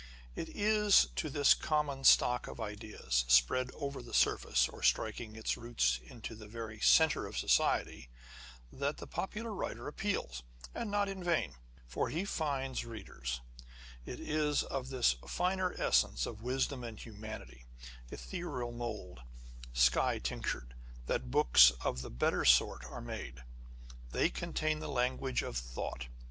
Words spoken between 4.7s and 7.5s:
striking its roots into the very centre of